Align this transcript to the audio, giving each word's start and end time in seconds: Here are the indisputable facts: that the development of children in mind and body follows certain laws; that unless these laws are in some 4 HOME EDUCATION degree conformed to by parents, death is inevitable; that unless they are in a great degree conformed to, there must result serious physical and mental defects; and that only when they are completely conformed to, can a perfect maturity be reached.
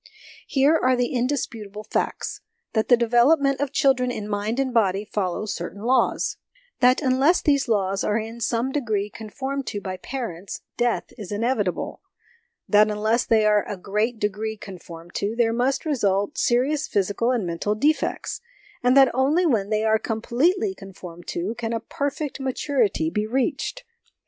Here 0.47 0.75
are 0.81 0.95
the 0.95 1.13
indisputable 1.13 1.83
facts: 1.83 2.41
that 2.73 2.87
the 2.87 2.97
development 2.97 3.59
of 3.61 3.71
children 3.71 4.09
in 4.09 4.27
mind 4.27 4.59
and 4.59 4.73
body 4.73 5.05
follows 5.05 5.53
certain 5.53 5.83
laws; 5.83 6.37
that 6.79 7.03
unless 7.03 7.39
these 7.39 7.67
laws 7.67 8.03
are 8.03 8.17
in 8.17 8.41
some 8.41 8.61
4 8.61 8.61
HOME 8.61 8.65
EDUCATION 8.69 8.83
degree 8.83 9.09
conformed 9.11 9.67
to 9.67 9.79
by 9.79 9.97
parents, 9.97 10.61
death 10.75 11.13
is 11.19 11.31
inevitable; 11.31 12.01
that 12.67 12.89
unless 12.89 13.25
they 13.25 13.45
are 13.45 13.61
in 13.63 13.71
a 13.71 13.77
great 13.77 14.17
degree 14.17 14.57
conformed 14.57 15.13
to, 15.13 15.35
there 15.35 15.53
must 15.53 15.85
result 15.85 16.35
serious 16.35 16.87
physical 16.87 17.29
and 17.29 17.45
mental 17.45 17.75
defects; 17.75 18.41
and 18.81 18.97
that 18.97 19.13
only 19.13 19.45
when 19.45 19.69
they 19.69 19.83
are 19.85 19.99
completely 19.99 20.73
conformed 20.73 21.27
to, 21.27 21.53
can 21.59 21.73
a 21.73 21.79
perfect 21.79 22.39
maturity 22.39 23.11
be 23.11 23.27
reached. 23.27 23.83